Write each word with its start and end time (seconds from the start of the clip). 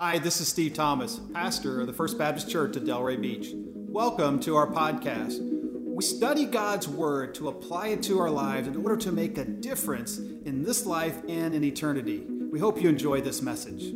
Hi, 0.00 0.20
this 0.20 0.40
is 0.40 0.46
Steve 0.46 0.74
Thomas, 0.74 1.20
pastor 1.34 1.80
of 1.80 1.88
the 1.88 1.92
First 1.92 2.18
Baptist 2.18 2.48
Church 2.48 2.76
at 2.76 2.84
Delray 2.84 3.20
Beach. 3.20 3.48
Welcome 3.52 4.38
to 4.42 4.54
our 4.54 4.68
podcast. 4.68 5.40
We 5.42 6.04
study 6.04 6.44
God's 6.44 6.86
Word 6.86 7.34
to 7.34 7.48
apply 7.48 7.88
it 7.88 8.04
to 8.04 8.20
our 8.20 8.30
lives 8.30 8.68
in 8.68 8.76
order 8.76 8.96
to 8.98 9.10
make 9.10 9.38
a 9.38 9.44
difference 9.44 10.18
in 10.18 10.62
this 10.62 10.86
life 10.86 11.20
and 11.28 11.52
in 11.52 11.64
eternity. 11.64 12.24
We 12.28 12.60
hope 12.60 12.80
you 12.80 12.88
enjoy 12.88 13.22
this 13.22 13.42
message. 13.42 13.92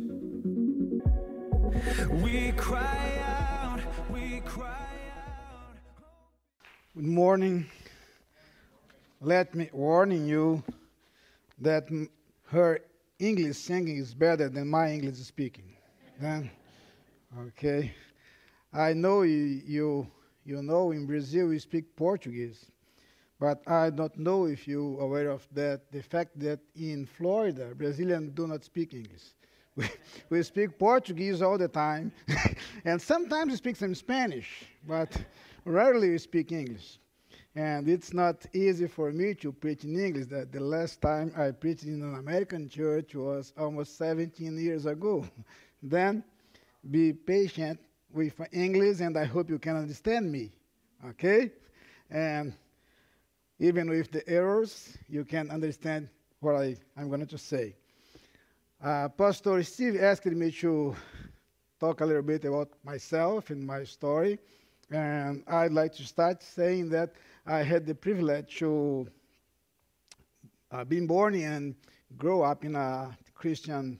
We 2.21 2.51
cry 2.57 3.21
out, 3.25 3.79
we 4.11 4.41
cry 4.41 4.87
out. 5.25 5.77
Good 6.95 7.05
morning. 7.05 7.67
Let 9.21 9.55
me 9.55 9.69
warning 9.71 10.27
you 10.27 10.63
that 11.59 11.87
her 12.47 12.81
English 13.19 13.55
singing 13.55 13.95
is 13.95 14.13
better 14.13 14.49
than 14.49 14.67
my 14.67 14.91
English 14.91 15.15
speaking. 15.19 15.73
Then, 16.19 16.49
okay. 17.47 17.91
I 18.71 18.93
know 18.93 19.23
you, 19.23 20.07
you, 20.45 20.61
know 20.61 20.91
in 20.91 21.05
Brazil 21.05 21.47
we 21.47 21.59
speak 21.59 21.95
Portuguese, 21.95 22.65
but 23.39 23.61
I 23.67 23.89
don't 23.89 24.17
know 24.17 24.45
if 24.45 24.67
you 24.67 24.97
are 24.99 25.03
aware 25.03 25.29
of 25.29 25.47
that, 25.53 25.91
the 25.91 26.01
fact 26.01 26.39
that 26.39 26.59
in 26.75 27.05
Florida, 27.05 27.73
Brazilians 27.75 28.31
do 28.33 28.47
not 28.47 28.63
speak 28.63 28.93
English. 28.93 29.23
We, 29.75 29.89
we 30.29 30.43
speak 30.43 30.77
Portuguese 30.77 31.41
all 31.41 31.57
the 31.57 31.67
time, 31.67 32.11
and 32.85 33.01
sometimes 33.01 33.49
we 33.49 33.57
speak 33.57 33.75
some 33.75 33.95
Spanish, 33.95 34.65
but 34.87 35.09
rarely 35.65 36.11
we 36.11 36.19
speak 36.19 36.51
English. 36.51 36.99
And 37.55 37.89
it's 37.89 38.13
not 38.13 38.45
easy 38.53 38.87
for 38.87 39.11
me 39.11 39.33
to 39.35 39.51
preach 39.51 39.83
in 39.83 39.99
English. 39.99 40.27
That 40.27 40.51
the 40.51 40.59
last 40.59 41.01
time 41.01 41.33
I 41.35 41.49
preached 41.51 41.85
in 41.85 42.03
an 42.03 42.15
American 42.15 42.69
church 42.69 43.15
was 43.15 43.51
almost 43.57 43.97
17 43.97 44.57
years 44.59 44.85
ago. 44.85 45.25
Then 45.83 46.23
be 46.89 47.11
patient 47.11 47.77
with 48.13 48.39
English, 48.53 49.01
and 49.01 49.17
I 49.17 49.25
hope 49.25 49.49
you 49.49 49.59
can 49.59 49.75
understand 49.75 50.31
me. 50.31 50.51
Okay? 51.09 51.51
And 52.09 52.53
even 53.59 53.89
with 53.89 54.09
the 54.09 54.27
errors, 54.29 54.97
you 55.09 55.25
can 55.25 55.51
understand 55.51 56.07
what 56.39 56.55
I, 56.55 56.77
am 56.97 57.09
going 57.09 57.27
to 57.27 57.37
say. 57.37 57.75
Uh, 58.81 59.09
Pastor 59.09 59.61
Steve 59.63 60.01
asked 60.01 60.25
me 60.25 60.51
to 60.51 60.95
talk 61.79 61.99
a 61.99 62.05
little 62.05 62.21
bit 62.21 62.45
about 62.45 62.69
myself 62.85 63.49
and 63.49 63.65
my 63.65 63.83
story. 63.83 64.39
And 64.89 65.43
I'd 65.47 65.73
like 65.73 65.93
to 65.95 66.03
start 66.03 66.43
saying 66.43 66.89
that 66.89 67.11
I 67.45 67.63
had 67.63 67.85
the 67.85 67.95
privilege 67.95 68.57
to 68.59 69.07
uh, 70.71 70.85
be 70.85 70.99
born 71.01 71.35
and 71.35 71.75
grow 72.17 72.41
up 72.41 72.63
in 72.63 72.75
a 72.75 73.17
Christian 73.33 73.99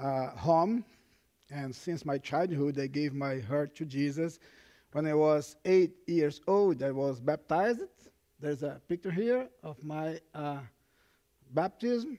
uh, 0.00 0.30
home 0.30 0.84
and 1.50 1.74
since 1.74 2.04
my 2.04 2.18
childhood, 2.18 2.78
I 2.78 2.86
gave 2.86 3.14
my 3.14 3.38
heart 3.38 3.74
to 3.76 3.84
Jesus. 3.84 4.38
When 4.92 5.06
I 5.06 5.14
was 5.14 5.56
eight 5.64 5.96
years 6.06 6.40
old, 6.46 6.82
I 6.82 6.90
was 6.90 7.20
baptized. 7.20 7.82
There's 8.40 8.62
a 8.62 8.80
picture 8.88 9.10
here 9.10 9.48
of 9.62 9.82
my 9.82 10.20
uh, 10.34 10.58
baptism. 11.54 12.18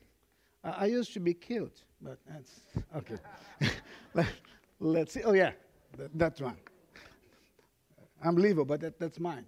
Uh, 0.64 0.74
I 0.78 0.86
used 0.86 1.14
to 1.14 1.20
be 1.20 1.34
cute, 1.34 1.82
but 2.02 2.18
that's 2.28 2.62
okay. 2.96 3.18
Let, 4.80 5.08
us 5.08 5.14
see. 5.14 5.24
Oh, 5.24 5.34
yeah, 5.34 5.52
that, 5.98 6.12
that's 6.18 6.42
one. 6.42 6.58
Unbelievable, 8.24 8.66
but 8.66 8.82
that, 8.82 9.00
that's 9.00 9.20
mine. 9.20 9.46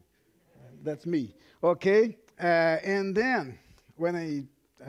That's 0.84 1.06
me. 1.06 1.34
Okay? 1.64 2.18
Uh, 2.40 2.78
and 2.84 3.16
then 3.16 3.58
when 3.96 4.16
I 4.16 4.44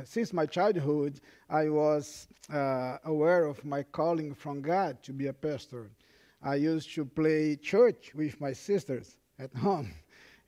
since 0.05 0.33
my 0.33 0.47
childhood, 0.47 1.21
I 1.49 1.69
was 1.69 2.29
uh, 2.53 2.99
aware 3.05 3.45
of 3.45 3.65
my 3.65 3.83
calling 3.83 4.35
from 4.35 4.61
God 4.61 5.03
to 5.03 5.13
be 5.13 5.27
a 5.29 5.33
pastor. 5.33 5.91
I 6.43 6.57
used 6.57 6.95
to 6.95 7.05
play 7.05 7.57
church 7.57 8.13
with 8.15 8.41
my 8.41 8.53
sisters 8.53 9.17
at 9.39 9.55
home. 9.57 9.93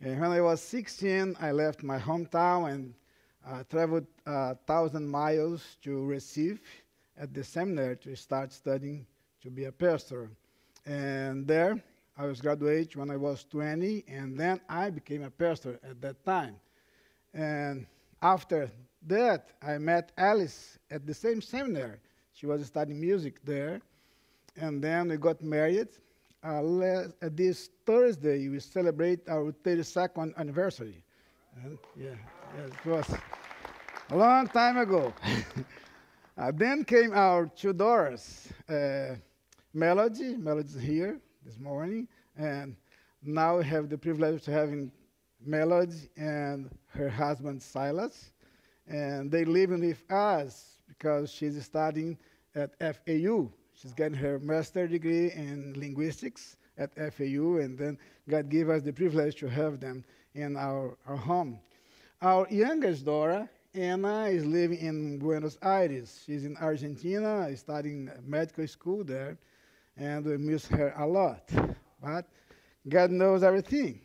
And 0.00 0.20
when 0.20 0.30
I 0.30 0.40
was 0.40 0.60
16, 0.60 1.36
I 1.40 1.52
left 1.52 1.82
my 1.82 1.98
hometown 1.98 2.72
and 2.72 2.94
uh, 3.46 3.62
traveled 3.68 4.06
uh, 4.26 4.54
thousand 4.66 5.08
miles 5.08 5.76
to 5.82 5.90
Recife 5.90 6.60
at 7.18 7.34
the 7.34 7.44
seminary 7.44 7.96
to 7.98 8.16
start 8.16 8.52
studying 8.52 9.06
to 9.42 9.50
be 9.50 9.64
a 9.64 9.72
pastor. 9.72 10.30
And 10.86 11.46
there, 11.46 11.82
I 12.16 12.26
was 12.26 12.40
graduated 12.40 12.96
when 12.96 13.10
I 13.10 13.16
was 13.16 13.44
20, 13.44 14.04
and 14.08 14.38
then 14.38 14.60
I 14.68 14.90
became 14.90 15.22
a 15.22 15.30
pastor 15.30 15.78
at 15.88 16.00
that 16.00 16.24
time. 16.24 16.56
And 17.34 17.86
after 18.20 18.70
that, 19.06 19.50
I 19.62 19.78
met 19.78 20.12
Alice 20.16 20.78
at 20.90 21.06
the 21.06 21.14
same 21.14 21.40
seminary. 21.40 21.98
She 22.32 22.46
was 22.46 22.64
studying 22.66 23.00
music 23.00 23.44
there. 23.44 23.80
And 24.56 24.82
then 24.82 25.08
we 25.08 25.16
got 25.16 25.42
married. 25.42 25.88
Uh, 26.42 26.62
this 27.20 27.70
Thursday, 27.86 28.48
we 28.48 28.58
celebrate 28.58 29.28
our 29.28 29.52
32nd 29.52 30.36
anniversary. 30.36 31.02
And 31.62 31.78
yeah, 31.96 32.14
yeah, 32.56 32.64
it 32.64 32.86
was 32.86 33.06
a 34.10 34.16
long 34.16 34.48
time 34.48 34.76
ago. 34.78 35.12
uh, 36.38 36.52
then 36.54 36.84
came 36.84 37.12
our 37.12 37.46
two 37.46 37.72
daughters, 37.72 38.48
uh, 38.68 39.14
Melody. 39.72 40.36
Melody's 40.36 40.80
here 40.80 41.20
this 41.44 41.58
morning. 41.58 42.08
And 42.36 42.76
now 43.22 43.58
we 43.58 43.64
have 43.64 43.88
the 43.88 43.98
privilege 43.98 44.48
of 44.48 44.54
having 44.54 44.90
Melody 45.44 46.10
and 46.16 46.70
her 46.88 47.08
husband, 47.08 47.62
Silas 47.62 48.31
and 48.92 49.30
they 49.32 49.44
live 49.44 49.70
with 49.70 50.12
us 50.12 50.76
because 50.88 51.32
she's 51.32 51.62
studying 51.64 52.18
at 52.54 52.70
FAU. 52.78 53.50
She's 53.74 53.94
getting 53.94 54.18
her 54.18 54.38
master's 54.38 54.90
degree 54.90 55.32
in 55.32 55.74
linguistics 55.76 56.56
at 56.78 56.94
FAU, 56.94 57.56
and 57.58 57.76
then 57.78 57.98
God 58.28 58.50
gave 58.50 58.68
us 58.68 58.82
the 58.82 58.92
privilege 58.92 59.36
to 59.36 59.48
have 59.48 59.80
them 59.80 60.04
in 60.34 60.56
our, 60.56 60.96
our 61.06 61.16
home. 61.16 61.58
Our 62.20 62.46
youngest 62.50 63.04
daughter, 63.04 63.48
Anna, 63.74 64.26
is 64.26 64.44
living 64.46 64.78
in 64.78 65.18
Buenos 65.18 65.58
Aires. 65.62 66.22
She's 66.26 66.44
in 66.44 66.56
Argentina, 66.58 67.54
studying 67.56 68.10
medical 68.26 68.66
school 68.68 69.04
there, 69.04 69.38
and 69.96 70.24
we 70.24 70.36
miss 70.36 70.66
her 70.68 70.94
a 70.96 71.06
lot. 71.06 71.48
But 72.02 72.26
God 72.88 73.10
knows 73.10 73.42
everything. 73.42 74.00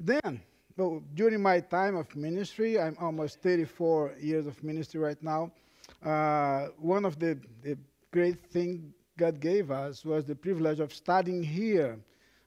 Then, 0.00 0.40
well, 0.76 1.02
during 1.14 1.40
my 1.40 1.60
time 1.60 1.96
of 1.96 2.14
ministry, 2.16 2.80
I'm 2.80 2.96
almost 3.00 3.40
34 3.40 4.14
years 4.20 4.46
of 4.46 4.62
ministry 4.64 5.00
right 5.00 5.22
now. 5.22 5.52
Uh, 6.04 6.68
one 6.78 7.04
of 7.04 7.18
the, 7.18 7.38
the 7.62 7.78
great 8.10 8.44
things 8.50 8.80
God 9.16 9.38
gave 9.38 9.70
us 9.70 10.04
was 10.04 10.24
the 10.24 10.34
privilege 10.34 10.80
of 10.80 10.92
studying 10.92 11.42
here 11.42 11.98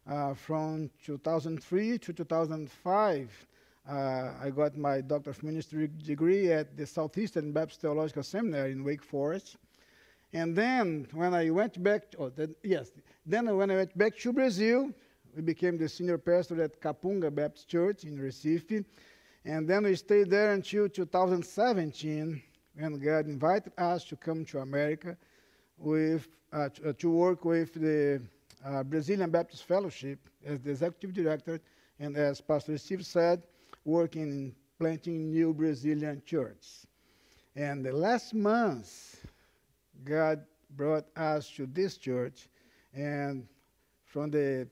uh, 0.09 0.33
from 0.33 0.89
2003 1.05 1.97
to 1.99 2.13
2005. 2.13 3.47
Uh, 3.89 4.31
I 4.41 4.49
got 4.49 4.75
my 4.75 4.99
Doctor 4.99 5.29
of 5.29 5.41
Ministry 5.41 5.89
degree 6.03 6.51
at 6.51 6.75
the 6.75 6.85
Southeastern 6.85 7.53
Baptist 7.53 7.79
Theological 7.79 8.23
Seminary 8.23 8.73
in 8.73 8.83
Wake 8.83 9.03
Forest. 9.03 9.55
And 10.33 10.53
then 10.53 11.07
when 11.13 11.33
I 11.33 11.49
went 11.49 11.81
back, 11.81 12.11
to, 12.11 12.17
oh, 12.17 12.29
then, 12.29 12.53
yes, 12.61 12.91
then 13.25 13.55
when 13.55 13.71
I 13.71 13.75
went 13.75 13.97
back 13.97 14.17
to 14.17 14.33
Brazil, 14.33 14.91
we 15.37 15.43
became 15.43 15.77
the 15.77 15.87
senior 15.87 16.17
pastor 16.17 16.63
at 16.63 16.81
Capunga 16.81 17.33
Baptist 17.33 17.67
Church 17.69 18.05
in 18.05 18.17
Recife. 18.17 18.83
And 19.45 19.69
then 19.69 19.83
we 19.83 19.95
stayed 19.95 20.31
there 20.31 20.51
until 20.51 20.89
2017 20.89 22.41
when 22.73 22.97
God 22.97 23.27
invited 23.27 23.71
us 23.77 24.03
to 24.05 24.15
come 24.15 24.45
to 24.45 24.59
America 24.61 25.15
with, 25.77 26.27
uh, 26.51 26.69
to, 26.69 26.89
uh, 26.89 26.93
to, 26.97 27.11
work 27.11 27.45
with 27.45 27.75
the 27.75 28.19
uh, 28.65 28.81
Brazilian 28.81 29.29
Baptist 29.29 29.65
Fellowship 29.65 30.17
as 30.43 30.59
the 30.61 30.71
executive 30.71 31.13
director 31.13 31.59
and 31.99 32.17
as 32.17 32.41
Pastor 32.41 32.75
Steve 32.79 33.05
said, 33.05 33.43
working 33.85 34.23
in 34.23 34.55
planting 34.79 35.29
new 35.29 35.53
Brazilian 35.53 36.19
churches. 36.25 36.87
And 37.55 37.85
the 37.85 37.91
last 37.93 38.33
month, 38.33 39.23
God 40.03 40.43
brought 40.75 41.05
us 41.15 41.47
to 41.51 41.67
this 41.67 41.97
church, 41.97 42.49
and 42.91 43.47
from 44.03 44.31
the 44.31 44.67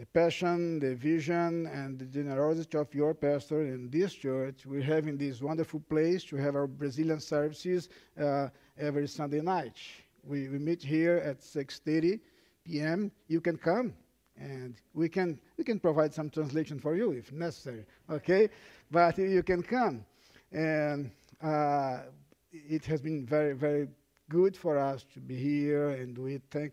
the 0.00 0.06
passion, 0.06 0.78
the 0.78 0.94
vision, 0.94 1.66
and 1.66 1.98
the 1.98 2.06
generosity 2.06 2.78
of 2.78 2.94
your 2.94 3.12
pastor 3.12 3.66
in 3.66 3.90
this 3.90 4.14
church. 4.14 4.64
We're 4.64 4.82
having 4.82 5.18
this 5.18 5.42
wonderful 5.42 5.80
place 5.90 6.24
to 6.24 6.36
have 6.36 6.56
our 6.56 6.66
Brazilian 6.66 7.20
services 7.20 7.90
uh, 8.18 8.48
every 8.78 9.06
Sunday 9.08 9.42
night. 9.42 9.76
We, 10.24 10.48
we 10.48 10.58
meet 10.58 10.82
here 10.82 11.18
at 11.18 11.40
6.30 11.40 12.18
p.m. 12.64 13.12
You 13.28 13.42
can 13.42 13.58
come, 13.58 13.92
and 14.38 14.74
we 14.94 15.10
can, 15.10 15.38
we 15.58 15.64
can 15.64 15.78
provide 15.78 16.14
some 16.14 16.30
translation 16.30 16.78
for 16.80 16.96
you 16.96 17.12
if 17.12 17.30
necessary, 17.30 17.84
okay? 18.08 18.48
But 18.90 19.18
you 19.18 19.42
can 19.42 19.62
come. 19.62 20.06
And 20.50 21.10
uh, 21.42 22.04
it 22.50 22.86
has 22.86 23.02
been 23.02 23.26
very, 23.26 23.52
very 23.52 23.86
good 24.30 24.56
for 24.56 24.78
us 24.78 25.04
to 25.12 25.20
be 25.20 25.36
here, 25.36 25.90
and 25.90 26.16
we 26.16 26.40
thank 26.50 26.72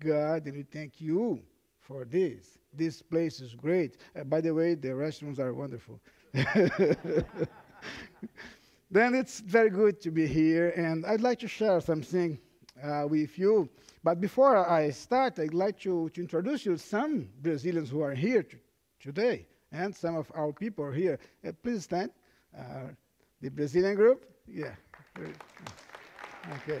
God 0.00 0.46
and 0.46 0.56
we 0.56 0.62
thank 0.62 1.00
you 1.00 1.42
for 1.80 2.04
this. 2.04 2.58
This 2.72 3.02
place 3.02 3.40
is 3.40 3.54
great. 3.54 3.96
Uh, 4.18 4.24
by 4.24 4.40
the 4.40 4.54
way, 4.54 4.74
the 4.74 4.88
restrooms 4.88 5.38
are 5.38 5.52
wonderful. 5.52 6.00
then 8.90 9.14
it's 9.14 9.40
very 9.40 9.70
good 9.70 10.00
to 10.02 10.10
be 10.10 10.26
here, 10.26 10.70
and 10.76 11.04
I'd 11.06 11.20
like 11.20 11.38
to 11.40 11.48
share 11.48 11.80
something 11.80 12.38
uh, 12.82 13.06
with 13.08 13.38
you. 13.38 13.68
But 14.02 14.20
before 14.20 14.56
I 14.68 14.90
start, 14.90 15.38
I'd 15.38 15.54
like 15.54 15.78
to, 15.80 16.08
to 16.10 16.20
introduce 16.20 16.64
you 16.64 16.76
some 16.76 17.28
Brazilians 17.42 17.90
who 17.90 18.00
are 18.00 18.14
here 18.14 18.42
to, 18.42 18.56
today, 19.00 19.46
and 19.72 19.94
some 19.94 20.16
of 20.16 20.30
our 20.34 20.52
people 20.52 20.90
here. 20.90 21.18
Uh, 21.46 21.52
please 21.62 21.84
stand. 21.84 22.10
Uh, 22.56 22.88
the 23.40 23.48
Brazilian 23.48 23.94
group, 23.94 24.24
yeah. 24.46 24.74
Okay. 26.52 26.80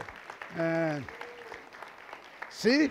And 0.56 1.04
see, 2.50 2.90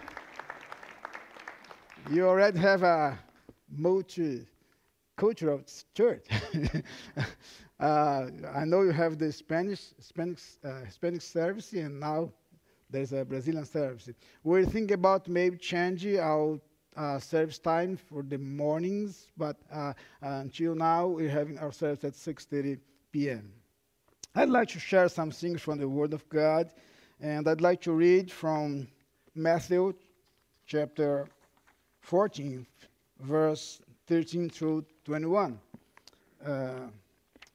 you 2.11 2.27
already 2.27 2.59
have 2.59 2.83
a 2.83 3.17
multicultural 3.77 4.45
church. 5.93 6.25
uh, 7.79 8.27
I 8.53 8.65
know 8.65 8.81
you 8.81 8.91
have 8.91 9.17
the 9.17 9.31
Spanish 9.31 9.93
Spanish 9.99 10.41
uh, 10.63 10.87
Spanish 10.89 11.23
service, 11.23 11.73
and 11.73 11.99
now 11.99 12.31
there's 12.89 13.13
a 13.13 13.23
Brazilian 13.23 13.65
service. 13.65 14.09
We're 14.43 14.65
thinking 14.65 14.93
about 14.93 15.27
maybe 15.27 15.57
changing 15.57 16.19
our 16.19 16.59
uh, 16.97 17.19
service 17.19 17.59
time 17.59 17.97
for 17.97 18.23
the 18.23 18.37
mornings, 18.37 19.27
but 19.37 19.57
uh, 19.71 19.93
until 20.21 20.75
now 20.75 21.07
we're 21.07 21.29
having 21.29 21.59
our 21.59 21.71
service 21.71 22.03
at 22.03 22.13
6:30 22.13 22.79
p.m. 23.11 23.51
I'd 24.35 24.49
like 24.49 24.69
to 24.69 24.79
share 24.79 25.09
some 25.09 25.31
things 25.31 25.61
from 25.61 25.79
the 25.79 25.87
Word 25.87 26.13
of 26.13 26.27
God, 26.29 26.71
and 27.19 27.47
I'd 27.47 27.61
like 27.61 27.81
to 27.81 27.91
read 27.91 28.31
from 28.31 28.87
Matthew 29.35 29.93
chapter 30.65 31.27
14, 32.01 32.65
verse 33.19 33.81
13 34.07 34.49
through 34.49 34.85
21. 35.05 35.59
Uh, 36.45 36.71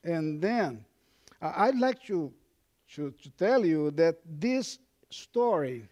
and 0.05 0.41
then 0.41 0.85
I'd 1.41 1.79
like 1.79 2.03
to, 2.05 2.33
to, 2.95 3.11
to 3.11 3.31
tell 3.31 3.65
you 3.65 3.91
that 3.93 4.17
this 4.25 4.79
story, 5.11 5.89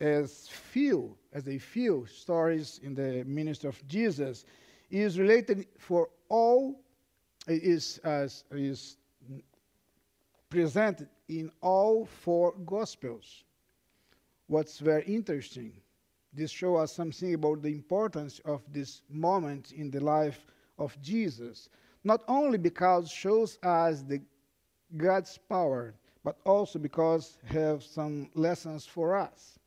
as 0.00 0.48
few 0.48 1.16
as 1.36 1.46
a 1.48 1.58
few 1.58 2.06
stories 2.06 2.80
in 2.82 2.94
the 2.94 3.22
ministry 3.26 3.68
of 3.68 3.86
Jesus, 3.86 4.46
is 4.90 5.18
related 5.18 5.66
for 5.78 6.08
all, 6.30 6.80
is, 7.46 8.00
uh, 8.04 8.26
is 8.52 8.96
presented 10.48 11.08
in 11.28 11.50
all 11.60 12.06
four 12.06 12.54
Gospels. 12.64 13.44
What's 14.46 14.78
very 14.78 15.04
interesting, 15.04 15.74
this 16.36 16.50
shows 16.50 16.80
us 16.80 16.92
something 16.92 17.34
about 17.34 17.62
the 17.62 17.70
importance 17.70 18.40
of 18.44 18.62
this 18.70 19.02
moment 19.10 19.72
in 19.72 19.90
the 19.90 20.00
life 20.00 20.44
of 20.78 20.96
Jesus. 21.00 21.68
Not 22.04 22.22
only 22.28 22.58
because 22.58 23.10
shows 23.10 23.58
us 23.62 24.02
the 24.02 24.20
God's 24.96 25.38
power, 25.48 25.94
but 26.22 26.36
also 26.44 26.78
because 26.78 27.38
have 27.46 27.82
some 27.82 28.30
lessons 28.34 28.84
for 28.84 29.16
us. 29.16 29.58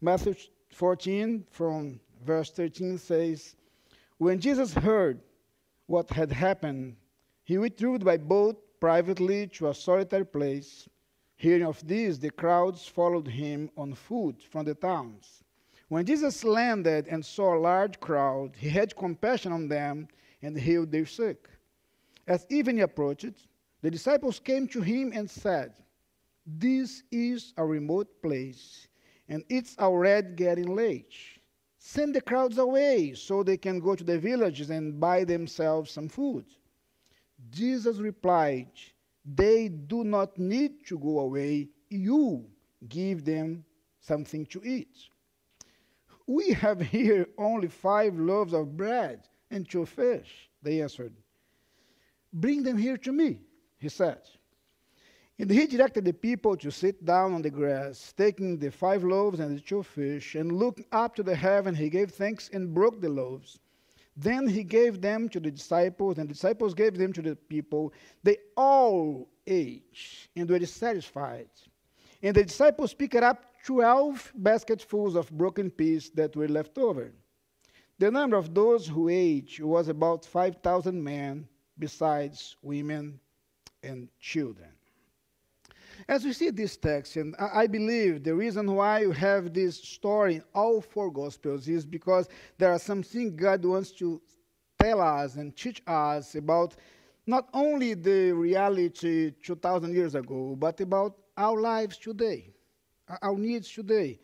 Matthew 0.00 0.34
14 0.70 1.44
from 1.50 2.00
verse 2.24 2.50
13 2.50 2.98
says, 2.98 3.56
When 4.18 4.40
Jesus 4.40 4.72
heard 4.72 5.20
what 5.86 6.10
had 6.10 6.30
happened, 6.32 6.96
he 7.42 7.58
withdrew 7.58 7.98
by 7.98 8.16
boat 8.16 8.62
privately 8.80 9.46
to 9.48 9.68
a 9.68 9.74
solitary 9.74 10.26
place. 10.26 10.88
Hearing 11.36 11.64
of 11.66 11.86
this, 11.86 12.18
the 12.18 12.30
crowds 12.30 12.86
followed 12.86 13.26
him 13.28 13.70
on 13.76 13.94
foot 13.94 14.42
from 14.42 14.64
the 14.64 14.74
towns. 14.74 15.43
When 15.88 16.06
Jesus 16.06 16.44
landed 16.44 17.06
and 17.08 17.24
saw 17.24 17.56
a 17.56 17.60
large 17.60 18.00
crowd, 18.00 18.52
he 18.56 18.68
had 18.68 18.96
compassion 18.96 19.52
on 19.52 19.68
them 19.68 20.08
and 20.42 20.58
healed 20.58 20.90
their 20.90 21.06
sick. 21.06 21.48
As 22.26 22.46
evening 22.48 22.80
approached, 22.80 23.46
the 23.82 23.90
disciples 23.90 24.40
came 24.40 24.66
to 24.68 24.80
him 24.80 25.12
and 25.14 25.30
said, 25.30 25.74
this 26.46 27.04
is 27.10 27.54
a 27.56 27.64
remote 27.64 28.20
place, 28.20 28.88
and 29.28 29.44
it's 29.48 29.78
already 29.78 30.34
getting 30.34 30.74
late. 30.74 31.14
Send 31.78 32.14
the 32.14 32.20
crowds 32.20 32.58
away 32.58 33.14
so 33.14 33.42
they 33.42 33.56
can 33.56 33.80
go 33.80 33.94
to 33.94 34.04
the 34.04 34.18
villages 34.18 34.70
and 34.70 35.00
buy 35.00 35.24
themselves 35.24 35.90
some 35.90 36.08
food. 36.08 36.44
Jesus 37.50 37.96
replied, 37.96 38.70
They 39.24 39.68
do 39.68 40.04
not 40.04 40.38
need 40.38 40.86
to 40.86 40.98
go 40.98 41.20
away. 41.20 41.68
You 41.88 42.44
give 42.88 43.24
them 43.24 43.64
something 44.00 44.44
to 44.46 44.62
eat. 44.64 44.94
We 46.26 46.52
have 46.54 46.80
here 46.80 47.28
only 47.36 47.68
five 47.68 48.18
loaves 48.18 48.54
of 48.54 48.76
bread 48.76 49.20
and 49.50 49.68
two 49.68 49.86
fish, 49.86 50.48
they 50.62 50.80
answered. 50.80 51.12
Bring 52.32 52.62
them 52.62 52.78
here 52.78 52.96
to 52.98 53.12
me, 53.12 53.40
he 53.78 53.88
said. 53.88 54.20
And 55.38 55.50
he 55.50 55.66
directed 55.66 56.04
the 56.04 56.12
people 56.12 56.56
to 56.56 56.70
sit 56.70 57.04
down 57.04 57.34
on 57.34 57.42
the 57.42 57.50
grass, 57.50 58.14
taking 58.16 58.58
the 58.58 58.70
five 58.70 59.02
loaves 59.02 59.40
and 59.40 59.56
the 59.56 59.60
two 59.60 59.82
fish, 59.82 60.36
and 60.36 60.52
looking 60.52 60.86
up 60.92 61.16
to 61.16 61.22
the 61.22 61.34
heaven, 61.34 61.74
he 61.74 61.90
gave 61.90 62.12
thanks 62.12 62.48
and 62.52 62.72
broke 62.72 63.00
the 63.00 63.08
loaves. 63.08 63.58
Then 64.16 64.46
he 64.46 64.62
gave 64.62 65.00
them 65.00 65.28
to 65.30 65.40
the 65.40 65.50
disciples, 65.50 66.18
and 66.18 66.28
the 66.28 66.34
disciples 66.34 66.72
gave 66.72 66.96
them 66.96 67.12
to 67.14 67.22
the 67.22 67.34
people. 67.34 67.92
They 68.22 68.36
all 68.56 69.28
ate 69.46 70.28
and 70.36 70.48
were 70.48 70.64
satisfied. 70.66 71.48
And 72.22 72.34
the 72.34 72.44
disciples 72.44 72.94
picked 72.94 73.16
up 73.16 73.53
twelve 73.64 74.30
basketfuls 74.36 75.16
of 75.16 75.30
broken 75.30 75.70
pieces 75.70 76.10
that 76.10 76.36
were 76.36 76.48
left 76.48 76.78
over. 76.78 77.12
The 77.98 78.10
number 78.10 78.36
of 78.36 78.54
those 78.54 78.86
who 78.86 79.08
ate 79.08 79.58
was 79.60 79.88
about 79.88 80.24
5,000 80.24 81.02
men, 81.02 81.48
besides 81.78 82.56
women 82.62 83.18
and 83.82 84.08
children. 84.20 84.68
As 86.08 86.24
we 86.24 86.32
see 86.32 86.50
this 86.50 86.76
text, 86.76 87.16
and 87.16 87.34
I 87.38 87.66
believe 87.66 88.22
the 88.22 88.34
reason 88.34 88.74
why 88.74 89.00
you 89.00 89.12
have 89.12 89.54
this 89.54 89.76
story 89.76 90.36
in 90.36 90.44
all 90.54 90.80
four 90.80 91.10
Gospels 91.10 91.68
is 91.68 91.86
because 91.86 92.28
there 92.58 92.72
are 92.72 92.78
some 92.78 93.02
things 93.02 93.40
God 93.40 93.64
wants 93.64 93.92
to 93.92 94.20
tell 94.78 95.00
us 95.00 95.36
and 95.36 95.56
teach 95.56 95.82
us 95.86 96.34
about 96.34 96.74
not 97.26 97.48
only 97.54 97.94
the 97.94 98.32
reality 98.32 99.32
2,000 99.42 99.94
years 99.94 100.14
ago, 100.14 100.56
but 100.58 100.80
about 100.80 101.16
our 101.36 101.60
lives 101.60 101.96
today, 101.96 102.53
our 103.22 103.36
needs 103.36 103.70
today. 103.70 104.18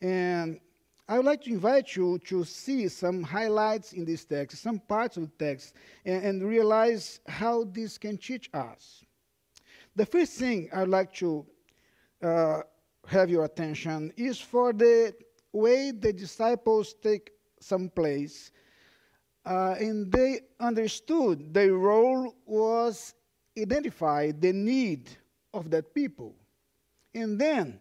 And 0.00 0.60
I 1.08 1.16
would 1.16 1.26
like 1.26 1.42
to 1.42 1.50
invite 1.50 1.94
you 1.96 2.18
to 2.26 2.44
see 2.44 2.88
some 2.88 3.22
highlights 3.22 3.92
in 3.92 4.04
this 4.04 4.24
text, 4.24 4.62
some 4.62 4.78
parts 4.78 5.16
of 5.16 5.24
the 5.24 5.44
text, 5.44 5.74
and, 6.04 6.24
and 6.24 6.48
realize 6.48 7.20
how 7.26 7.64
this 7.64 7.98
can 7.98 8.16
teach 8.16 8.48
us. 8.54 9.04
The 9.94 10.06
first 10.06 10.38
thing 10.38 10.70
I'd 10.72 10.88
like 10.88 11.12
to 11.14 11.44
uh, 12.22 12.62
have 13.06 13.28
your 13.28 13.44
attention 13.44 14.12
is 14.16 14.40
for 14.40 14.72
the 14.72 15.14
way 15.52 15.90
the 15.90 16.12
disciples 16.12 16.94
take 16.94 17.32
some 17.60 17.90
place, 17.90 18.50
uh, 19.44 19.74
and 19.78 20.10
they 20.10 20.40
understood 20.60 21.52
their 21.52 21.74
role 21.74 22.34
was 22.46 23.14
identify 23.58 24.30
the 24.32 24.52
need 24.52 25.10
of 25.52 25.70
that 25.70 25.94
people. 25.94 26.34
And 27.14 27.38
then 27.38 27.80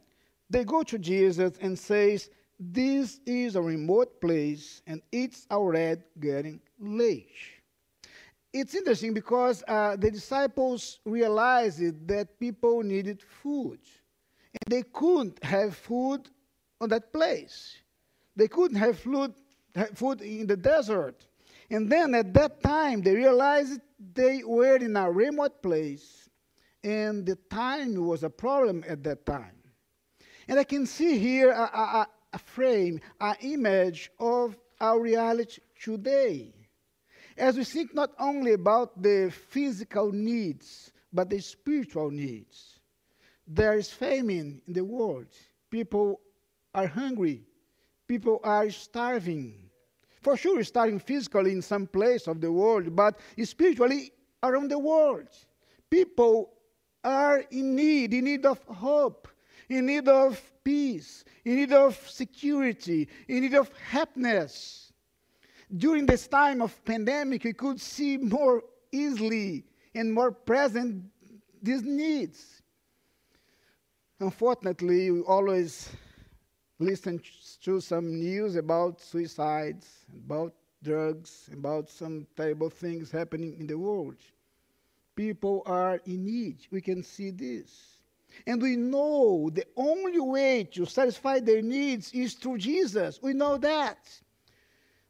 they 0.51 0.63
go 0.63 0.83
to 0.83 0.99
Jesus 0.99 1.53
and 1.61 1.77
says, 1.77 2.29
this 2.59 3.19
is 3.25 3.55
a 3.55 3.61
remote 3.61 4.21
place 4.21 4.81
and 4.85 5.01
it's 5.11 5.47
already 5.49 6.01
getting 6.19 6.59
late 6.79 7.31
it's 8.53 8.75
interesting 8.75 9.13
because 9.13 9.63
uh, 9.67 9.95
the 9.95 10.11
disciples 10.11 10.99
realized 11.05 12.07
that 12.07 12.39
people 12.39 12.83
needed 12.83 13.21
food. 13.21 13.79
And 14.53 14.61
they 14.67 14.83
couldn't 14.83 15.41
have 15.43 15.75
food 15.75 16.29
on 16.81 16.89
that 16.89 17.13
place. 17.13 17.77
They 18.35 18.47
couldn't 18.47 18.77
have 18.77 18.99
food, 18.99 19.33
food 19.95 20.21
in 20.21 20.47
the 20.47 20.57
desert. 20.57 21.25
And 21.69 21.89
then 21.89 22.13
at 22.15 22.33
that 22.33 22.61
time, 22.61 23.01
they 23.01 23.15
realized 23.15 23.79
they 24.13 24.43
were 24.43 24.75
in 24.75 24.97
a 24.97 25.09
remote 25.09 25.61
place. 25.61 26.29
And 26.83 27.25
the 27.25 27.35
time 27.49 27.95
was 27.95 28.23
a 28.23 28.29
problem 28.29 28.83
at 28.87 29.03
that 29.03 29.25
time. 29.25 29.60
And 30.47 30.59
I 30.59 30.63
can 30.63 30.85
see 30.85 31.17
here 31.17 31.51
a, 31.51 31.63
a, 31.63 32.07
a 32.33 32.39
frame, 32.39 32.99
an 33.19 33.35
image 33.41 34.11
of 34.19 34.57
our 34.79 34.99
reality 34.99 35.61
today 35.79 36.53
as 37.37 37.57
we 37.57 37.63
think 37.63 37.93
not 37.93 38.11
only 38.19 38.53
about 38.53 39.01
the 39.01 39.31
physical 39.49 40.11
needs, 40.11 40.91
but 41.13 41.29
the 41.29 41.39
spiritual 41.39 42.11
needs. 42.11 42.79
There 43.47 43.73
is 43.73 43.89
famine 43.89 44.61
in 44.67 44.73
the 44.73 44.85
world. 44.85 45.27
People 45.69 46.21
are 46.73 46.87
hungry. 46.87 47.43
People 48.07 48.39
are 48.43 48.69
starving. 48.69 49.69
For 50.21 50.37
sure, 50.37 50.63
starving 50.63 50.99
physically 50.99 51.51
in 51.51 51.61
some 51.61 51.87
place 51.87 52.27
of 52.27 52.41
the 52.41 52.51
world, 52.51 52.95
but 52.95 53.19
spiritually 53.43 54.11
around 54.43 54.69
the 54.69 54.79
world. 54.79 55.27
People 55.89 56.53
are 57.03 57.39
in 57.49 57.75
need, 57.75 58.13
in 58.13 58.25
need 58.25 58.45
of 58.45 58.63
hope, 58.67 59.27
in 59.71 59.85
need 59.85 60.07
of 60.07 60.41
peace, 60.63 61.23
in 61.45 61.55
need 61.55 61.73
of 61.73 61.95
security, 62.09 63.07
in 63.27 63.41
need 63.41 63.53
of 63.53 63.71
happiness 63.89 64.91
during 65.77 66.05
this 66.05 66.27
time 66.27 66.61
of 66.61 66.83
pandemic, 66.83 67.43
we 67.43 67.53
could 67.53 67.79
see 67.79 68.17
more 68.17 68.63
easily 68.91 69.63
and 69.95 70.13
more 70.13 70.31
present 70.31 71.05
these 71.61 71.83
needs. 71.83 72.61
Unfortunately, 74.19 75.09
we 75.11 75.21
always 75.21 75.89
listen 76.79 77.21
to 77.63 77.79
some 77.79 78.19
news 78.19 78.55
about 78.55 78.99
suicides, 78.99 79.87
about 80.25 80.53
drugs, 80.83 81.49
about 81.53 81.89
some 81.89 82.27
terrible 82.35 82.69
things 82.69 83.09
happening 83.09 83.55
in 83.57 83.67
the 83.67 83.77
world. 83.77 84.17
People 85.15 85.63
are 85.65 86.01
in 86.05 86.25
need. 86.25 86.57
We 86.71 86.81
can 86.81 87.03
see 87.03 87.31
this. 87.31 87.90
And 88.45 88.61
we 88.61 88.75
know 88.75 89.49
the 89.53 89.65
only 89.75 90.19
way 90.19 90.63
to 90.73 90.85
satisfy 90.85 91.39
their 91.39 91.61
needs 91.61 92.11
is 92.13 92.33
through 92.33 92.57
Jesus. 92.59 93.19
We 93.21 93.33
know 93.33 93.57
that. 93.57 93.97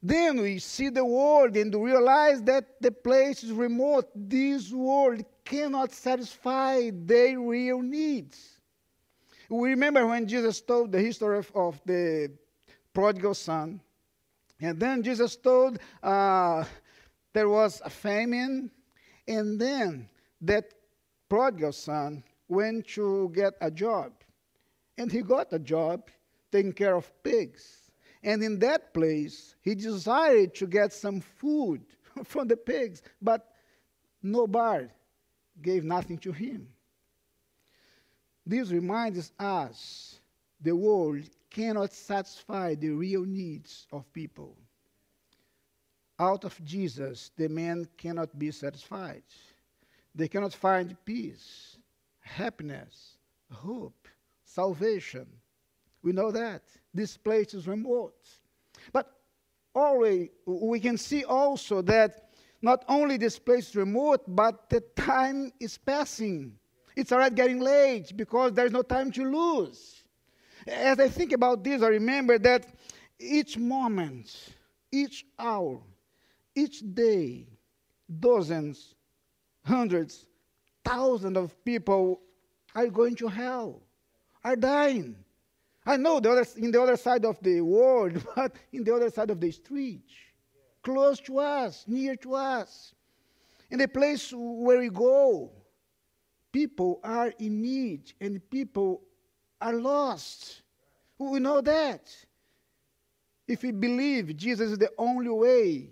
Then 0.03 0.41
we 0.41 0.57
see 0.57 0.89
the 0.89 1.05
world 1.05 1.55
and 1.55 1.73
realize 1.75 2.41
that 2.43 2.81
the 2.81 2.91
place 2.91 3.43
is 3.43 3.51
remote. 3.51 4.09
This 4.15 4.71
world 4.71 5.23
cannot 5.45 5.91
satisfy 5.91 6.89
their 6.91 7.39
real 7.39 7.81
needs. 7.81 8.59
We 9.49 9.69
remember 9.69 10.07
when 10.07 10.27
Jesus 10.27 10.61
told 10.61 10.91
the 10.91 10.99
history 10.99 11.37
of, 11.37 11.51
of 11.53 11.79
the 11.85 12.31
prodigal 12.93 13.33
son. 13.33 13.81
And 14.59 14.79
then 14.79 15.03
Jesus 15.03 15.35
told 15.35 15.77
uh, 16.01 16.63
there 17.33 17.49
was 17.49 17.81
a 17.83 17.89
famine. 17.89 18.71
And 19.27 19.59
then 19.59 20.09
that 20.41 20.73
prodigal 21.29 21.73
son 21.73 22.23
went 22.51 22.85
to 22.85 23.31
get 23.33 23.53
a 23.61 23.71
job. 23.71 24.11
And 24.97 25.11
he 25.11 25.21
got 25.21 25.53
a 25.53 25.59
job 25.59 26.09
taking 26.51 26.73
care 26.73 26.95
of 26.95 27.09
pigs. 27.23 27.91
And 28.23 28.43
in 28.43 28.59
that 28.59 28.93
place, 28.93 29.55
he 29.61 29.73
desired 29.73 30.53
to 30.55 30.67
get 30.67 30.93
some 30.93 31.21
food 31.21 31.81
from 32.25 32.47
the 32.47 32.57
pigs, 32.57 33.01
but 33.21 33.47
nobody 34.21 34.87
gave 35.61 35.83
nothing 35.83 36.17
to 36.19 36.31
him. 36.31 36.67
This 38.45 38.69
reminds 38.69 39.31
us 39.39 40.19
the 40.59 40.75
world 40.75 41.23
cannot 41.49 41.93
satisfy 41.93 42.75
the 42.75 42.89
real 42.89 43.23
needs 43.23 43.87
of 43.91 44.11
people. 44.13 44.57
Out 46.19 46.43
of 46.43 46.63
Jesus, 46.63 47.31
the 47.37 47.47
man 47.47 47.87
cannot 47.97 48.37
be 48.37 48.51
satisfied. 48.51 49.23
They 50.13 50.27
cannot 50.27 50.53
find 50.53 50.95
peace, 51.05 51.77
happiness, 52.21 53.17
hope, 53.51 54.07
salvation. 54.45 55.27
We 56.03 56.13
know 56.13 56.31
that. 56.31 56.63
This 56.93 57.17
place 57.17 57.53
is 57.53 57.67
remote. 57.67 58.15
But 58.91 59.11
always, 59.75 60.29
we 60.45 60.79
can 60.79 60.97
see 60.97 61.23
also 61.23 61.81
that 61.83 62.29
not 62.61 62.85
only 62.87 63.17
this 63.17 63.39
place 63.39 63.69
is 63.69 63.75
remote, 63.75 64.21
but 64.27 64.69
the 64.69 64.81
time 64.95 65.51
is 65.59 65.77
passing. 65.77 66.53
It's 66.95 67.11
already 67.11 67.35
getting 67.35 67.59
late 67.59 68.15
because 68.15 68.53
there's 68.53 68.71
no 68.71 68.81
time 68.81 69.11
to 69.13 69.23
lose. 69.23 70.03
As 70.67 70.99
I 70.99 71.07
think 71.07 71.31
about 71.31 71.63
this, 71.63 71.81
I 71.81 71.87
remember 71.87 72.37
that 72.39 72.67
each 73.19 73.57
moment, 73.57 74.49
each 74.91 75.25
hour, 75.39 75.81
each 76.55 76.83
day, 76.93 77.47
dozens, 78.19 78.95
hundreds, 79.63 80.27
thousands 80.83 81.37
of 81.37 81.63
people 81.63 82.21
are 82.75 82.87
going 82.87 83.15
to 83.15 83.27
hell, 83.27 83.81
are 84.43 84.55
dying. 84.55 85.15
I 85.85 85.97
know 85.97 86.19
the 86.19 86.31
other, 86.31 86.45
in 86.57 86.71
the 86.71 86.81
other 86.81 86.97
side 86.97 87.25
of 87.25 87.37
the 87.41 87.61
world, 87.61 88.23
but 88.35 88.55
in 88.71 88.83
the 88.83 88.93
other 88.93 89.09
side 89.09 89.29
of 89.29 89.39
the 89.39 89.51
street, 89.51 90.05
close 90.83 91.19
to 91.21 91.39
us, 91.39 91.85
near 91.87 92.15
to 92.17 92.35
us, 92.35 92.93
in 93.69 93.79
the 93.79 93.87
place 93.87 94.33
where 94.35 94.79
we 94.79 94.89
go, 94.89 95.51
people 96.51 96.99
are 97.03 97.33
in 97.39 97.61
need 97.61 98.13
and 98.19 98.41
people 98.49 99.01
are 99.61 99.73
lost. 99.73 100.61
We 101.17 101.39
know 101.39 101.61
that. 101.61 102.13
If 103.47 103.63
we 103.63 103.71
believe 103.71 104.35
Jesus 104.37 104.71
is 104.71 104.77
the 104.77 104.91
only 104.97 105.29
way, 105.29 105.89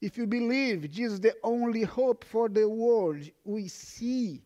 if 0.00 0.16
you 0.16 0.26
believe 0.26 0.90
Jesus 0.90 1.14
is 1.14 1.20
the 1.20 1.34
only 1.42 1.82
hope 1.82 2.24
for 2.24 2.48
the 2.48 2.68
world, 2.68 3.18
we 3.44 3.68
see 3.68 4.42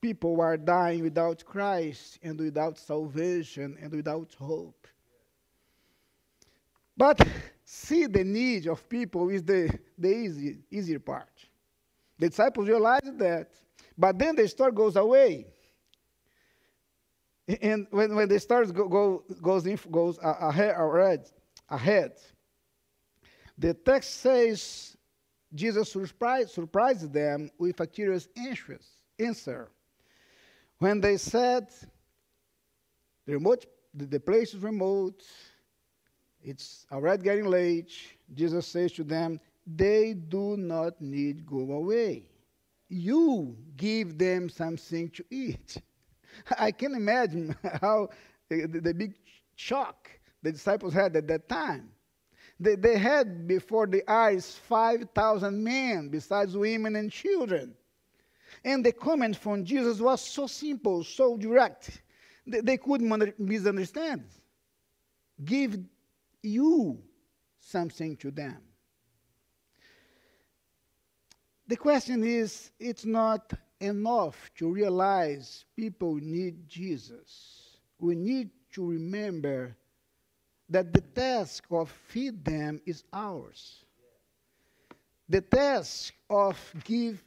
people 0.00 0.40
are 0.40 0.56
dying 0.56 1.02
without 1.02 1.44
Christ 1.44 2.18
and 2.22 2.38
without 2.38 2.78
salvation 2.78 3.76
and 3.80 3.92
without 3.92 4.34
hope. 4.38 4.86
But 6.96 7.26
see 7.64 8.06
the 8.06 8.24
need 8.24 8.66
of 8.66 8.88
people 8.88 9.28
is 9.28 9.42
the, 9.42 9.78
the 9.98 10.08
easy, 10.08 10.58
easier 10.70 10.98
part. 10.98 11.28
The 12.18 12.28
disciples 12.28 12.68
realized 12.68 13.18
that. 13.18 13.50
But 13.98 14.18
then 14.18 14.36
the 14.36 14.48
story 14.48 14.72
goes 14.72 14.96
away. 14.96 15.46
And 17.60 17.86
when, 17.90 18.14
when 18.14 18.28
the 18.28 18.40
story 18.40 18.66
go, 18.66 18.88
go, 18.88 19.24
goes, 19.40 19.66
in, 19.66 19.78
goes 19.90 20.18
ahead, 20.22 20.74
ahead, 21.68 22.12
the 23.58 23.74
text 23.74 24.20
says 24.20 24.95
Jesus 25.54 25.92
surprised, 25.92 26.50
surprised 26.50 27.12
them 27.12 27.50
with 27.58 27.80
a 27.80 27.86
curious 27.86 28.28
answer. 29.18 29.70
When 30.78 31.00
they 31.00 31.16
said, 31.16 31.68
the, 33.26 33.34
remote, 33.34 33.66
the, 33.94 34.20
place 34.20 34.54
is 34.54 34.60
remote, 34.60 35.22
it's 36.42 36.86
already 36.92 37.22
getting 37.22 37.46
late, 37.46 37.92
Jesus 38.34 38.66
says 38.66 38.92
to 38.92 39.04
them, 39.04 39.40
they 39.66 40.14
do 40.14 40.56
not 40.56 41.00
need 41.00 41.46
go 41.46 41.72
away. 41.72 42.28
You 42.88 43.56
give 43.76 44.18
them 44.18 44.48
something 44.48 45.10
to 45.10 45.24
eat. 45.30 45.78
I 46.58 46.70
can 46.70 46.94
imagine 46.94 47.56
how 47.80 48.10
eh, 48.50 48.66
the, 48.68 48.80
the 48.80 48.94
big 48.94 49.14
shock 49.56 50.10
the 50.42 50.52
disciples 50.52 50.92
had 50.92 51.16
at 51.16 51.26
that 51.26 51.48
time. 51.48 51.90
They, 52.58 52.74
they 52.76 52.98
had 52.98 53.46
before 53.46 53.86
the 53.86 54.08
eyes 54.10 54.58
5,000 54.68 55.62
men, 55.62 56.08
besides 56.08 56.56
women 56.56 56.96
and 56.96 57.12
children. 57.12 57.74
And 58.64 58.84
the 58.84 58.92
comment 58.92 59.36
from 59.36 59.64
Jesus 59.64 60.00
was 60.00 60.20
so 60.22 60.46
simple, 60.46 61.04
so 61.04 61.36
direct, 61.36 62.02
that 62.46 62.64
they 62.64 62.76
couldn't 62.76 63.38
misunderstand. 63.38 64.24
Give 65.44 65.78
you 66.42 66.98
something 67.60 68.16
to 68.16 68.30
them. 68.30 68.58
The 71.68 71.76
question 71.76 72.24
is 72.24 72.70
it's 72.78 73.04
not 73.04 73.52
enough 73.80 74.50
to 74.56 74.70
realize 74.70 75.64
people 75.76 76.14
need 76.14 76.68
Jesus. 76.68 77.78
We 77.98 78.14
need 78.14 78.50
to 78.72 78.86
remember 78.86 79.76
that 80.68 80.92
the 80.92 81.00
task 81.00 81.64
of 81.70 81.90
feed 81.90 82.44
them 82.44 82.80
is 82.86 83.04
ours. 83.12 83.84
The 85.28 85.40
task 85.40 86.14
of 86.28 86.56
give 86.84 87.22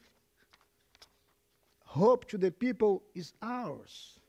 hope 1.83 2.27
to 2.29 2.37
the 2.37 2.51
people 2.51 3.03
is 3.15 3.33
ours. 3.41 4.19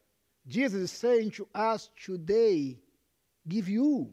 Jesus 0.48 0.80
is 0.80 0.92
saying 0.92 1.32
to 1.32 1.46
us 1.54 1.90
today, 2.02 2.78
give 3.48 3.68
you 3.68 4.10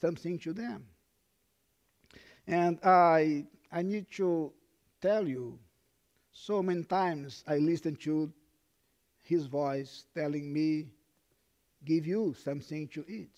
something 0.00 0.38
to 0.40 0.52
them. 0.52 0.86
And 2.46 2.78
I, 2.84 3.46
I 3.70 3.82
need 3.82 4.10
to 4.12 4.52
tell 5.00 5.28
you, 5.28 5.58
so 6.32 6.62
many 6.62 6.84
times 6.84 7.42
I 7.46 7.58
listen 7.58 7.96
to 7.96 8.32
his 9.22 9.46
voice 9.46 10.06
telling 10.14 10.52
me, 10.52 10.86
give 11.86 12.06
you 12.06 12.34
something 12.44 12.88
to 12.88 13.04
eat. 13.08 13.32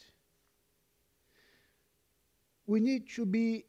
We 2.66 2.80
need 2.80 3.08
to 3.10 3.24
be 3.24 3.64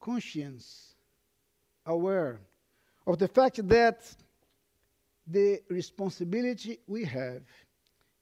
conscious, 0.00 0.94
aware 1.84 2.40
of 3.06 3.18
the 3.18 3.28
fact 3.28 3.66
that 3.68 4.00
the 5.26 5.60
responsibility 5.68 6.80
we 6.86 7.04
have 7.04 7.42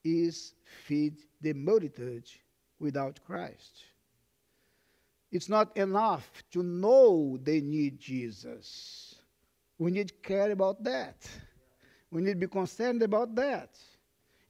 is 0.05 0.55
feed 0.87 1.15
the 1.41 1.53
multitude 1.53 2.29
without 2.79 3.21
Christ. 3.25 3.85
It's 5.31 5.49
not 5.49 5.77
enough 5.77 6.31
to 6.53 6.63
know 6.63 7.39
they 7.43 7.61
need 7.61 7.99
Jesus. 7.99 9.15
We 9.79 9.91
need 9.91 10.09
to 10.09 10.15
care 10.15 10.51
about 10.51 10.85
that. 10.85 11.17
We 12.11 12.23
need 12.23 12.33
to 12.33 12.47
be 12.47 12.49
concerned 12.49 13.03
about 13.03 13.35
that. 13.37 13.71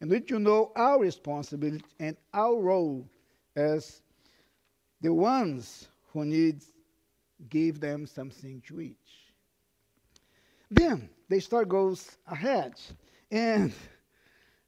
And 0.02 0.10
need 0.10 0.26
to 0.28 0.40
know 0.40 0.72
our 0.74 0.98
responsibility 0.98 1.84
and 2.00 2.16
our 2.34 2.60
role 2.60 3.06
as 3.54 4.02
the 5.00 5.14
ones 5.14 5.86
who 6.12 6.24
need 6.24 6.64
give 7.48 7.78
them 7.78 8.06
something 8.06 8.60
to 8.66 8.80
eat. 8.80 8.98
Then 10.68 11.08
the 11.28 11.38
story 11.38 11.66
goes 11.66 12.18
ahead. 12.26 12.74
And 13.30 13.72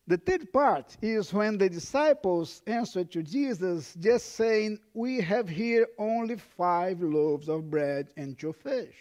the 0.07 0.19
third 0.19 0.53
part 0.53 0.97
is 1.03 1.33
when 1.33 1.59
the 1.59 1.69
disciples 1.69 2.62
answered 2.69 3.11
to 3.11 3.25
Jesus, 3.25 3.93
just 3.99 4.37
saying, 4.37 4.79
We 4.95 5.21
have 5.21 5.49
here 5.49 5.88
only 5.99 6.37
five 6.37 7.03
loaves 7.03 7.49
of 7.49 7.73
bread 7.73 8.07
and 8.17 8.38
two 8.38 8.53
fish. 8.53 8.95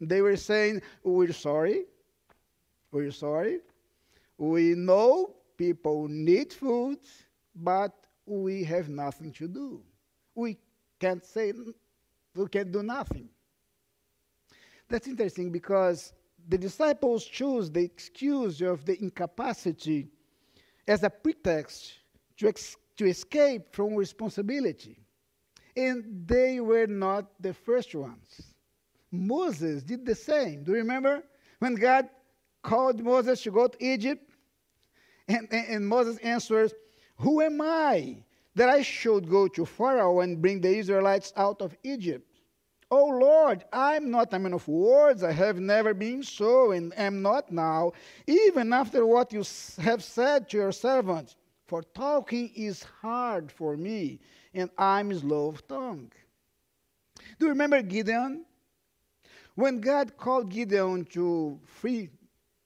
They 0.00 0.20
were 0.20 0.36
saying, 0.36 0.82
We're 1.04 1.32
sorry. 1.32 1.84
We're 2.90 3.12
sorry. 3.12 3.60
We 4.36 4.74
know 4.74 5.36
people 5.56 6.08
need 6.08 6.52
food, 6.52 6.98
but 7.54 7.92
we 8.26 8.64
have 8.64 8.88
nothing 8.88 9.32
to 9.32 9.48
do. 9.48 9.82
We 10.34 10.58
can't 11.00 11.24
say, 11.24 11.52
we 12.34 12.48
can 12.48 12.70
do 12.70 12.82
nothing. 12.82 13.28
That's 14.88 15.08
interesting 15.08 15.50
because 15.50 16.12
the 16.48 16.58
disciples 16.58 17.24
choose 17.24 17.70
the 17.70 17.82
excuse 17.82 18.60
of 18.60 18.84
the 18.84 19.00
incapacity 19.02 20.08
as 20.86 21.02
a 21.02 21.10
pretext 21.10 21.94
to, 22.36 22.48
ex- 22.48 22.76
to 22.96 23.06
escape 23.06 23.72
from 23.72 23.94
responsibility. 23.94 24.98
And 25.76 26.26
they 26.26 26.60
were 26.60 26.86
not 26.86 27.26
the 27.40 27.52
first 27.52 27.94
ones. 27.94 28.54
Moses 29.10 29.82
did 29.82 30.06
the 30.06 30.14
same. 30.14 30.62
Do 30.62 30.72
you 30.72 30.78
remember 30.78 31.22
when 31.58 31.74
God 31.74 32.08
called 32.62 33.02
Moses 33.02 33.42
to 33.42 33.50
go 33.50 33.68
to 33.68 33.84
Egypt? 33.84 34.35
And, 35.28 35.48
and, 35.50 35.68
and 35.68 35.88
Moses 35.88 36.18
answers, 36.18 36.72
Who 37.16 37.40
am 37.40 37.60
I 37.60 38.24
that 38.54 38.68
I 38.68 38.82
should 38.82 39.28
go 39.28 39.48
to 39.48 39.64
Pharaoh 39.64 40.20
and 40.20 40.40
bring 40.40 40.60
the 40.60 40.76
Israelites 40.76 41.32
out 41.36 41.60
of 41.60 41.76
Egypt? 41.82 42.26
Oh 42.90 43.06
Lord, 43.06 43.64
I'm 43.72 44.10
not 44.10 44.32
a 44.32 44.38
man 44.38 44.52
of 44.52 44.66
words. 44.68 45.24
I 45.24 45.32
have 45.32 45.58
never 45.58 45.92
been 45.92 46.22
so 46.22 46.70
and 46.70 46.96
am 46.96 47.20
not 47.20 47.50
now, 47.50 47.92
even 48.28 48.72
after 48.72 49.04
what 49.04 49.32
you 49.32 49.42
have 49.78 50.04
said 50.04 50.48
to 50.50 50.56
your 50.56 50.72
servant. 50.72 51.34
For 51.66 51.82
talking 51.82 52.52
is 52.54 52.84
hard 52.84 53.50
for 53.50 53.76
me, 53.76 54.20
and 54.54 54.70
I'm 54.78 55.12
slow 55.18 55.48
of 55.48 55.66
tongue. 55.66 56.12
Do 57.38 57.46
you 57.46 57.48
remember 57.48 57.82
Gideon? 57.82 58.44
When 59.56 59.80
God 59.80 60.16
called 60.16 60.50
Gideon 60.50 61.06
to 61.06 61.58
free 61.64 62.10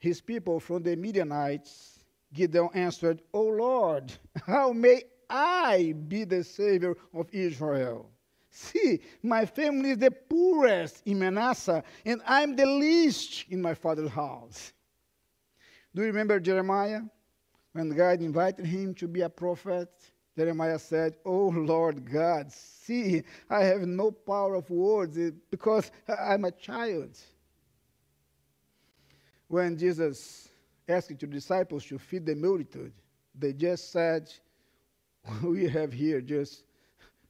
his 0.01 0.21
people 0.21 0.61
from 0.61 0.83
the 0.83 0.97
Midianites, 0.97 2.00
Gideon 2.33 2.69
answered, 2.75 3.23
O 3.33 3.43
Lord, 3.43 4.13
how 4.47 4.73
may 4.73 5.03
I 5.29 5.95
be 6.09 6.25
the 6.25 6.45
Savior 6.45 6.97
of 7.15 7.29
Israel? 7.33 8.11
See, 8.51 9.01
my 9.23 9.47
family 9.47 9.91
is 9.91 9.99
the 9.99 10.11
poorest 10.11 11.03
in 11.07 11.21
Manasseh, 11.21 11.85
and 12.05 12.21
I'm 12.27 12.57
the 12.57 12.67
least 12.67 13.45
in 13.49 13.63
my 13.63 13.75
father's 13.75 14.11
house. 14.11 14.73
Do 15.95 16.03
you 16.03 16.09
remember 16.09 16.41
Jeremiah? 16.41 17.03
When 17.73 17.91
God 17.91 18.21
invited 18.21 18.67
him 18.67 18.95
to 18.95 19.07
be 19.07 19.21
a 19.21 19.29
prophet, 19.29 19.89
Jeremiah 20.37 20.79
said, 20.79 21.17
Oh 21.25 21.49
Lord 21.49 22.11
God, 22.11 22.51
see, 22.51 23.23
I 23.49 23.65
have 23.65 23.83
no 23.83 24.11
power 24.11 24.55
of 24.57 24.69
words 24.71 25.19
because 25.51 25.91
I'm 26.09 26.45
a 26.45 26.51
child. 26.51 27.17
When 29.47 29.77
Jesus 29.77 30.50
asked 30.91 31.09
the 31.09 31.27
disciples 31.27 31.85
to 31.87 31.99
feed 31.99 32.27
the 32.27 32.35
multitude, 32.35 32.93
they 33.35 33.53
just 33.53 33.93
said, 33.93 34.31
We 35.43 35.69
have 35.69 35.93
here 35.93 36.21
just 36.21 36.65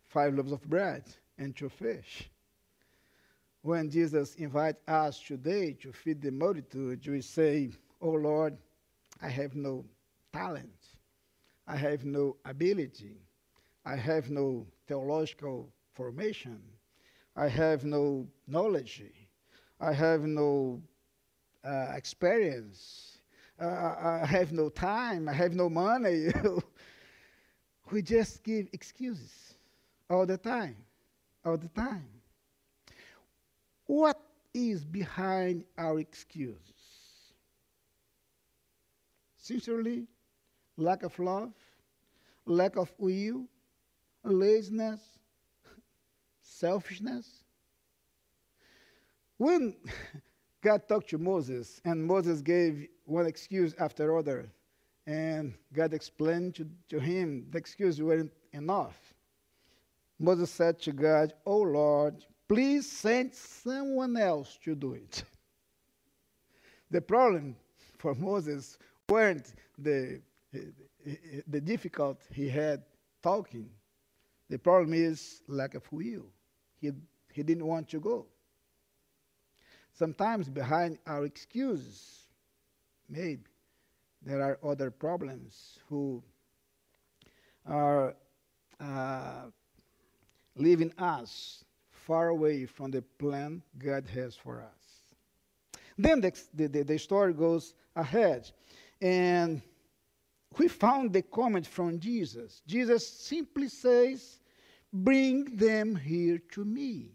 five 0.07 0.35
loaves 0.35 0.53
of 0.53 0.63
bread 0.63 1.05
and 1.39 1.55
two 1.55 1.69
fish. 1.69 2.31
When 3.63 3.91
Jesus 3.91 4.35
invites 4.37 4.81
us 4.89 5.21
today 5.21 5.73
to 5.83 5.93
feed 5.93 6.23
the 6.23 6.31
multitude, 6.31 7.07
we 7.07 7.21
say, 7.21 7.71
Oh 8.01 8.11
Lord, 8.13 8.57
I 9.23 9.29
have 9.29 9.55
no 9.55 9.85
talent, 10.33 10.73
I 11.67 11.77
have 11.77 12.05
no 12.05 12.37
ability, 12.45 13.17
I 13.85 13.97
have 13.97 14.31
no 14.31 14.67
theological 14.87 15.69
formation, 15.93 16.61
I 17.37 17.49
have 17.49 17.85
no 17.85 18.27
knowledge, 18.47 19.03
I 19.79 19.93
have 19.93 20.23
no 20.23 20.81
uh, 21.65 21.89
experience, 21.95 23.20
uh, 23.61 24.21
I 24.23 24.27
have 24.27 24.53
no 24.53 24.69
time, 24.69 25.29
I 25.29 25.33
have 25.33 25.55
no 25.55 25.69
money. 25.69 26.29
we 27.91 28.03
just 28.03 28.43
give 28.43 28.69
excuses 28.73 29.55
all 30.09 30.27
the 30.27 30.39
time, 30.39 30.77
all 31.45 31.57
the 31.57 31.69
time. 31.69 32.09
What 33.87 34.21
is 34.55 34.85
behind 34.85 35.65
our 35.77 35.99
excuses? 35.99 36.61
Sincerely, 39.37 40.07
lack 40.77 41.03
of 41.03 41.19
love, 41.19 41.53
lack 42.47 42.77
of 42.77 42.93
will, 42.99 43.47
laziness, 44.25 45.01
selfishness. 46.43 47.45
When 49.39 49.77
God 50.63 50.87
talked 50.89 51.11
to 51.11 51.19
Moses, 51.19 51.81
and 51.85 52.05
Moses 52.05 52.43
gave 52.43 52.87
one 53.11 53.27
excuse 53.27 53.75
after 53.79 54.17
other, 54.17 54.51
and 55.07 55.55
God 55.73 55.93
explained 55.93 56.55
to, 56.57 56.69
to 56.89 57.01
him 57.01 57.47
the 57.51 57.59
excuse 57.59 58.01
weren't 58.01 58.33
enough. 58.53 58.97
Moses 60.19 60.51
said 60.51 60.81
to 60.83 60.93
God, 60.93 61.33
Oh 61.45 61.61
Lord, 61.61 62.25
please 62.49 62.91
send 62.91 63.35
someone 63.35 64.17
else 64.17 64.59
to 64.65 64.75
do 64.75 64.93
it. 64.95 65.25
the 66.91 67.01
problem 67.01 67.57
for 67.99 68.15
Moses 68.15 68.79
weren't 69.09 69.55
the, 69.79 70.21
the 71.49 71.61
difficult 71.61 72.23
he 72.33 72.49
had 72.49 72.83
talking. 73.23 73.71
The 74.49 74.59
problem 74.59 74.93
is 74.95 75.43
lack 75.49 75.75
of 75.75 75.91
will. 75.93 76.27
He, 76.81 76.93
he 77.33 77.43
didn't 77.43 77.67
want 77.67 77.89
to 77.91 78.01
go. 78.01 78.27
Sometimes 79.93 80.49
behind 80.49 80.99
our 81.07 81.25
excuses, 81.25 82.27
maybe 83.11 83.45
there 84.23 84.43
are 84.43 84.59
other 84.63 84.91
problems 84.91 85.79
who 85.89 86.23
are 87.67 88.15
uh, 88.79 89.45
leaving 90.57 90.93
us 90.99 91.65
far 91.91 92.29
away 92.29 92.67
from 92.67 92.91
the 92.91 93.03
plan 93.19 93.63
God 93.79 94.07
has 94.15 94.37
for 94.37 94.63
us. 94.63 95.81
Then 95.99 96.21
the, 96.21 96.33
the, 96.55 96.83
the 96.83 96.99
story 96.99 97.35
goes 97.35 97.75
ahead, 97.95 98.51
and 99.03 99.61
we 100.59 100.69
found 100.69 101.13
the 101.13 101.23
comment 101.23 101.67
from 101.67 101.99
Jesus. 101.99 102.63
Jesus 102.67 103.07
simply 103.07 103.69
says, 103.69 104.41
Bring 104.93 105.57
them 105.57 105.95
here 105.95 106.39
to 106.53 106.65
me. 106.65 107.13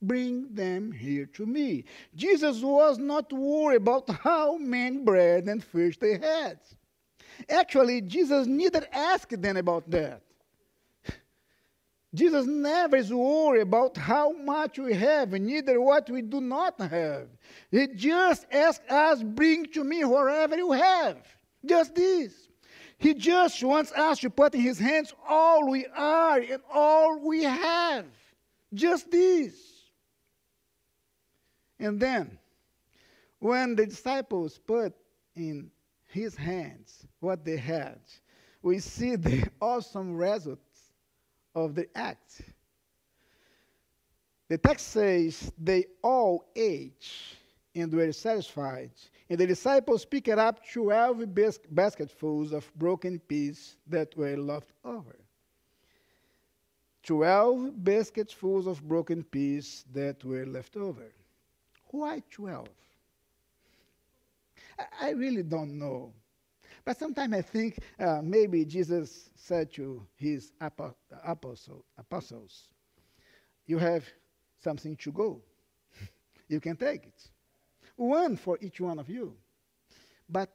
Bring 0.00 0.54
them 0.54 0.92
here 0.92 1.26
to 1.34 1.44
me. 1.44 1.84
Jesus 2.14 2.62
was 2.62 2.98
not 2.98 3.32
worried 3.32 3.76
about 3.76 4.08
how 4.08 4.56
many 4.56 4.98
bread 4.98 5.44
and 5.48 5.62
fish 5.62 5.98
they 5.98 6.18
had. 6.18 6.60
Actually, 7.48 8.00
Jesus 8.02 8.46
neither 8.46 8.86
asked 8.92 9.40
them 9.40 9.56
about 9.56 9.90
that. 9.90 10.22
Jesus 12.14 12.46
never 12.46 12.96
is 12.96 13.12
worried 13.12 13.62
about 13.62 13.96
how 13.96 14.32
much 14.32 14.78
we 14.78 14.94
have, 14.94 15.32
neither 15.32 15.78
what 15.80 16.08
we 16.08 16.22
do 16.22 16.40
not 16.40 16.80
have. 16.80 17.28
He 17.70 17.86
just 17.88 18.46
asks 18.50 18.88
us, 18.90 19.22
bring 19.22 19.66
to 19.72 19.84
me 19.84 20.04
whatever 20.04 20.56
you 20.56 20.72
have. 20.72 21.18
Just 21.66 21.94
this. 21.94 22.48
He 22.96 23.14
just 23.14 23.62
wants 23.62 23.92
us 23.92 24.20
to 24.20 24.30
put 24.30 24.54
in 24.54 24.60
his 24.60 24.78
hands 24.78 25.12
all 25.28 25.70
we 25.70 25.86
are 25.86 26.38
and 26.38 26.62
all 26.72 27.20
we 27.20 27.44
have. 27.44 28.06
Just 28.72 29.10
this. 29.10 29.77
And 31.78 32.00
then, 32.00 32.38
when 33.38 33.76
the 33.76 33.86
disciples 33.86 34.58
put 34.58 34.94
in 35.36 35.70
his 36.06 36.34
hands 36.34 37.06
what 37.20 37.44
they 37.44 37.56
had, 37.56 38.00
we 38.62 38.80
see 38.80 39.16
the 39.16 39.48
awesome 39.60 40.16
result 40.16 40.58
of 41.54 41.74
the 41.74 41.86
act. 41.96 42.42
The 44.48 44.58
text 44.58 44.88
says 44.88 45.52
they 45.58 45.84
all 46.02 46.46
ate 46.56 47.06
and 47.74 47.92
were 47.92 48.12
satisfied. 48.12 48.90
And 49.28 49.38
the 49.38 49.46
disciples 49.46 50.04
picked 50.04 50.28
up 50.28 50.66
12 50.72 51.34
bas- 51.34 51.60
basketfuls 51.70 52.52
of 52.52 52.72
broken 52.74 53.18
peas 53.18 53.76
that 53.86 54.16
were 54.16 54.36
left 54.36 54.72
over. 54.84 55.16
12 57.04 57.84
basketfuls 57.84 58.66
of 58.66 58.86
broken 58.86 59.22
peas 59.22 59.84
that 59.92 60.24
were 60.24 60.46
left 60.46 60.76
over. 60.76 61.12
Why 61.90 62.22
12? 62.30 62.68
I, 65.00 65.10
really 65.10 65.42
don't 65.42 65.78
know. 65.78 66.12
But 66.84 66.98
sometimes 66.98 67.34
I 67.34 67.42
think 67.42 67.78
uh, 67.98 68.20
maybe 68.22 68.64
Jesus 68.64 69.30
said 69.34 69.72
to 69.72 70.06
his 70.16 70.52
apostle, 70.60 71.84
apostles, 71.96 72.68
You 73.66 73.78
have 73.78 74.04
something 74.62 74.96
to 74.96 75.12
go. 75.12 75.42
you 76.48 76.60
can 76.60 76.76
take 76.76 77.06
it. 77.06 77.28
One 77.96 78.36
for 78.36 78.58
each 78.60 78.80
one 78.80 78.98
of 78.98 79.08
you. 79.08 79.34
But 80.28 80.50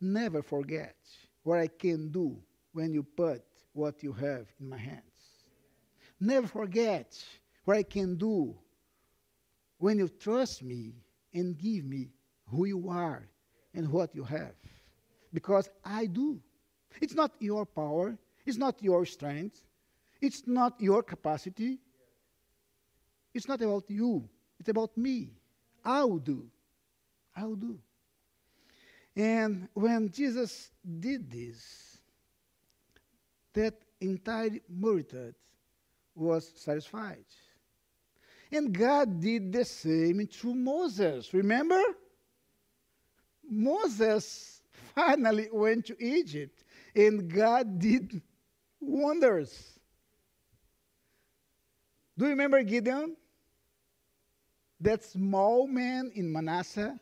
never 0.00 0.42
forget 0.42 0.96
what 1.42 1.58
I 1.58 1.68
can 1.68 2.10
do 2.10 2.36
when 2.72 2.92
you 2.92 3.02
put 3.02 3.42
what 3.72 4.02
you 4.02 4.12
have 4.12 4.46
in 4.60 4.68
my 4.68 4.78
hands. 4.78 5.02
Never 6.20 6.46
forget 6.46 7.22
what 7.64 7.76
I 7.76 7.82
can 7.82 8.16
do 8.16 8.56
when 9.78 9.98
you 9.98 10.08
trust 10.08 10.62
me 10.62 10.94
and 11.34 11.58
give 11.58 11.84
me 11.84 12.08
who 12.46 12.64
you 12.64 12.88
are 12.88 13.28
and 13.74 13.90
what 13.90 14.14
you 14.14 14.24
have 14.24 14.54
because 15.32 15.68
I 15.84 16.06
do. 16.06 16.40
It's 17.00 17.14
not 17.14 17.32
your 17.40 17.66
power, 17.66 18.16
It's 18.46 18.56
not 18.56 18.80
your 18.80 19.04
strength. 19.04 19.60
It's 20.22 20.46
not 20.46 20.80
your 20.80 21.02
capacity. 21.02 21.78
It's 23.34 23.48
not 23.48 23.60
about 23.60 23.90
you. 23.90 24.28
It's 24.58 24.68
about 24.68 24.96
me. 24.96 25.32
I'll 25.84 26.16
do. 26.16 26.46
I'll 27.36 27.56
do. 27.56 27.78
And 29.14 29.68
when 29.74 30.10
Jesus 30.10 30.70
did 31.00 31.30
this, 31.30 31.98
that 33.52 33.74
entire 34.00 34.60
multitude 34.70 35.34
was 36.14 36.50
satisfied. 36.54 37.26
And 38.52 38.72
God 38.72 39.20
did 39.20 39.52
the 39.52 39.64
same 39.64 40.26
to 40.26 40.54
Moses. 40.54 41.34
Remember? 41.34 41.82
Moses 43.48 44.62
finally 44.94 45.48
went 45.52 45.86
to 45.86 45.96
Egypt, 46.02 46.64
and 46.94 47.32
God 47.32 47.78
did 47.78 48.22
wonders. 48.80 49.78
Do 52.18 52.24
you 52.24 52.30
remember 52.30 52.62
Gideon? 52.62 53.16
That 54.80 55.02
small 55.04 55.66
man 55.66 56.12
in 56.14 56.32
Manasseh? 56.32 56.98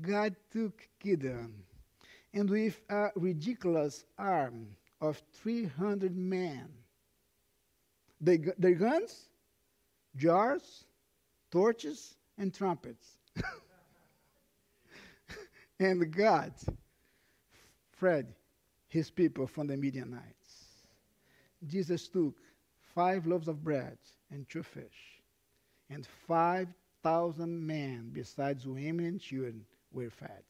God 0.00 0.34
took 0.50 0.88
Gideon, 0.98 1.54
and 2.32 2.48
with 2.48 2.80
a 2.88 3.10
ridiculous 3.14 4.04
arm 4.18 4.68
of 5.00 5.22
300 5.34 6.16
men, 6.16 6.68
their 8.20 8.74
guns, 8.74 9.28
jars, 10.16 10.84
torches, 11.50 12.14
and 12.38 12.52
trumpets. 12.52 13.18
and 15.80 16.14
God 16.14 16.52
freed 17.92 18.26
his 18.88 19.10
people 19.10 19.46
from 19.46 19.66
the 19.66 19.76
Midianites. 19.76 20.26
Jesus 21.66 22.08
took 22.08 22.36
five 22.94 23.26
loaves 23.26 23.48
of 23.48 23.62
bread 23.62 23.96
and 24.30 24.48
two 24.48 24.62
fish, 24.62 25.22
and 25.88 26.06
5,000 26.26 27.66
men, 27.66 28.10
besides 28.12 28.66
women 28.66 29.06
and 29.06 29.20
children, 29.20 29.64
were 29.92 30.10
fed. 30.10 30.42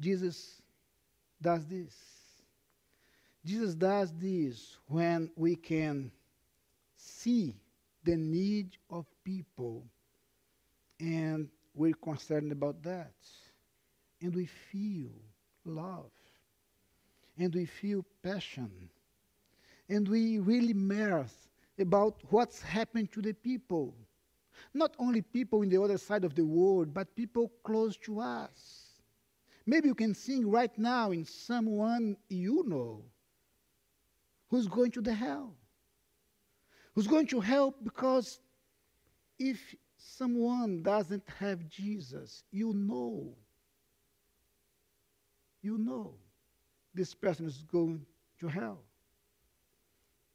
Jesus 0.00 0.60
does 1.40 1.66
this. 1.66 1.94
Jesus 3.44 3.74
does 3.74 4.12
this 4.18 4.76
when 4.86 5.30
we 5.36 5.56
can 5.56 6.10
see 6.96 7.56
the 8.04 8.16
need 8.16 8.76
of 8.90 9.06
people 9.24 9.84
and 11.00 11.48
we're 11.74 11.94
concerned 11.94 12.52
about 12.52 12.82
that. 12.84 13.12
And 14.20 14.34
we 14.34 14.46
feel 14.46 15.10
love. 15.64 16.10
And 17.38 17.52
we 17.54 17.66
feel 17.66 18.04
passion. 18.22 18.70
And 19.88 20.06
we 20.06 20.38
really 20.38 20.74
matter 20.74 21.26
about 21.78 22.22
what's 22.30 22.62
happened 22.62 23.10
to 23.12 23.22
the 23.22 23.32
people. 23.32 23.94
Not 24.74 24.94
only 24.98 25.22
people 25.22 25.62
in 25.62 25.70
the 25.70 25.82
other 25.82 25.98
side 25.98 26.24
of 26.24 26.34
the 26.36 26.44
world, 26.44 26.94
but 26.94 27.16
people 27.16 27.50
close 27.64 27.96
to 27.98 28.20
us. 28.20 29.00
Maybe 29.66 29.88
you 29.88 29.94
can 29.94 30.14
sing 30.14 30.48
right 30.48 30.76
now 30.78 31.10
in 31.10 31.24
someone 31.24 32.16
you 32.28 32.64
know 32.66 33.02
who's 34.50 34.68
going 34.68 34.92
to 34.92 35.00
the 35.00 35.14
hell. 35.14 35.56
Who's 36.94 37.06
going 37.06 37.26
to 37.28 37.40
help 37.40 37.76
because 37.82 38.40
if 39.38 39.74
someone 39.96 40.82
doesn't 40.82 41.24
have 41.38 41.68
Jesus, 41.68 42.44
you 42.50 42.72
know. 42.74 43.34
You 45.62 45.78
know 45.78 46.14
this 46.94 47.14
person 47.14 47.46
is 47.46 47.64
going 47.70 48.04
to 48.40 48.48
hell. 48.48 48.78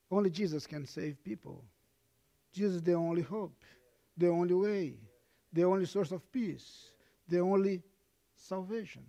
Only 0.09 0.29
Jesus 0.29 0.65
can 0.65 0.85
save 0.85 1.23
people. 1.23 1.63
Jesus 2.53 2.75
is 2.75 2.83
the 2.83 2.93
only 2.93 3.21
hope, 3.21 3.63
the 4.15 4.29
only 4.29 4.53
way, 4.53 4.93
the 5.53 5.63
only 5.63 5.85
source 5.85 6.11
of 6.11 6.31
peace, 6.31 6.91
the 7.27 7.39
only 7.39 7.83
salvation. 8.35 9.03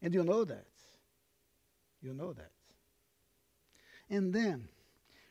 And 0.00 0.14
you 0.14 0.22
know 0.22 0.44
that. 0.44 0.66
You 2.00 2.14
know 2.14 2.32
that. 2.32 2.52
And 4.08 4.32
then, 4.32 4.68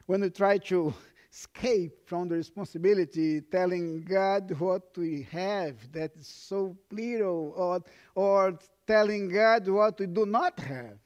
when 0.10 0.22
we 0.22 0.30
try 0.32 0.58
to 0.58 0.92
escape 1.32 1.92
from 2.08 2.28
the 2.30 2.34
responsibility, 2.34 3.42
telling 3.42 4.02
God 4.02 4.60
what 4.60 4.98
we 4.98 5.28
have 5.32 5.76
that 5.92 6.18
is 6.18 6.28
so 6.28 6.76
little, 6.90 7.54
or, 7.56 7.84
or 8.16 8.58
telling 8.88 9.30
God 9.30 9.68
what 9.68 10.00
we 10.00 10.08
do 10.08 10.26
not 10.26 10.60
have. 10.62 10.98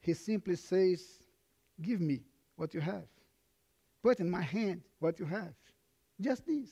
He 0.00 0.14
simply 0.14 0.56
says, 0.56 1.04
Give 1.78 2.00
me 2.00 2.22
what 2.56 2.72
you 2.72 2.80
have. 2.80 3.04
Put 4.02 4.20
in 4.20 4.30
my 4.30 4.40
hand 4.40 4.80
what 4.98 5.20
you 5.20 5.26
have. 5.26 5.52
Just 6.18 6.46
this. 6.46 6.70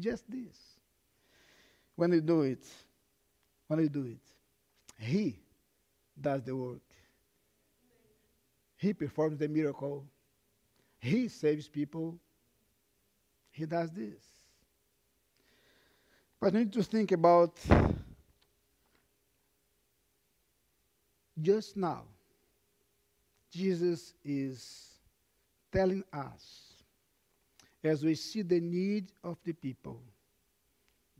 Just 0.00 0.28
this. 0.28 0.58
When 1.94 2.10
we 2.10 2.20
do 2.20 2.42
it, 2.42 2.66
when 3.68 3.78
we 3.78 3.88
do 3.88 4.04
it, 4.04 4.26
He 4.98 5.38
does 6.20 6.42
the 6.42 6.56
work. 6.56 6.87
He 8.78 8.94
performs 8.94 9.38
the 9.38 9.48
miracle. 9.48 10.06
He 11.00 11.28
saves 11.28 11.68
people. 11.68 12.18
He 13.50 13.66
does 13.66 13.90
this. 13.90 14.22
But 16.40 16.54
I 16.54 16.60
need 16.60 16.72
to 16.74 16.82
think 16.84 17.10
about 17.12 17.58
just 21.42 21.76
now. 21.76 22.04
Jesus 23.50 24.14
is 24.24 24.92
telling 25.72 26.04
us, 26.12 26.74
as 27.82 28.04
we 28.04 28.14
see 28.14 28.42
the 28.42 28.60
need 28.60 29.10
of 29.24 29.38
the 29.44 29.52
people, 29.54 30.00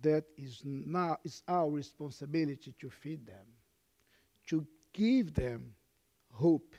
that 0.02 0.24
is 0.36 0.62
now 0.64 1.18
it's 1.24 1.42
our 1.48 1.68
responsibility 1.68 2.72
to 2.78 2.88
feed 2.88 3.26
them, 3.26 3.46
to 4.46 4.64
give 4.92 5.34
them 5.34 5.72
hope, 6.32 6.74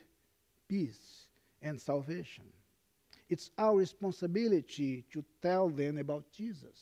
peace, 0.70 1.26
and 1.62 1.80
salvation. 1.80 2.44
It's 3.28 3.50
our 3.58 3.76
responsibility 3.76 5.04
to 5.12 5.24
tell 5.42 5.68
them 5.68 5.98
about 5.98 6.24
Jesus. 6.32 6.78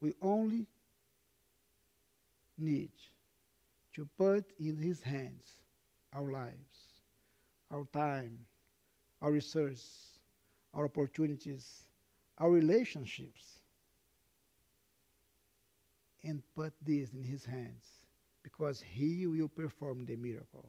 We 0.00 0.12
only 0.20 0.66
need 2.58 2.92
to 3.94 4.06
put 4.18 4.44
in 4.60 4.76
His 4.76 5.00
hands 5.02 5.44
our 6.12 6.30
lives, 6.30 7.02
our 7.70 7.86
time, 7.92 8.38
our 9.22 9.32
resources, 9.32 10.18
our 10.74 10.84
opportunities, 10.84 11.84
our 12.38 12.50
relationships, 12.50 13.60
and 16.22 16.42
put 16.54 16.74
this 16.82 17.12
in 17.14 17.22
His 17.22 17.44
hands 17.46 17.84
because 18.42 18.80
He 18.80 19.26
will 19.26 19.48
perform 19.48 20.04
the 20.04 20.16
miracle 20.16 20.68